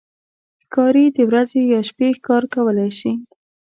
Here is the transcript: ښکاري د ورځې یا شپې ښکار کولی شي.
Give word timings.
ښکاري 0.63 1.05
د 1.15 1.17
ورځې 1.29 1.61
یا 1.71 1.79
شپې 1.89 2.07
ښکار 2.17 2.43
کولی 2.53 2.89
شي. 2.99 3.11